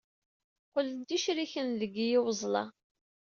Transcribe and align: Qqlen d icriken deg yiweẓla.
Qqlen 0.71 0.99
d 1.07 1.09
icriken 1.17 1.69
deg 1.81 1.93
yiweẓla. 2.09 2.63